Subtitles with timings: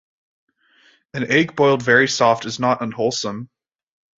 [1.13, 3.51] An egg boiled very soft is not unwholesome.